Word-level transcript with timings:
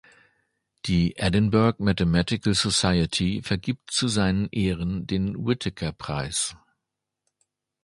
Die 0.87 1.15
Edinburgh 1.17 1.77
Mathematical 1.83 2.55
Society 2.55 3.43
vergibt 3.43 3.91
zu 3.91 4.07
seinen 4.07 4.49
Ehren 4.49 5.05
den 5.05 5.45
Whittaker-Preis. 5.45 6.57